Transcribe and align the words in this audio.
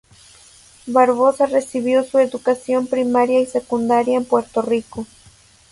Barbosa 0.87 1.45
recibió 1.45 2.03
su 2.03 2.17
educación 2.17 2.87
primaria 2.87 3.39
y 3.39 3.45
secundaria 3.45 4.17
en 4.17 4.25
Puerto 4.25 4.63
Rico. 4.63 5.05